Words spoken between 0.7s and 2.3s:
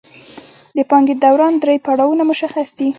د پانګې د دوران درې پړاوونه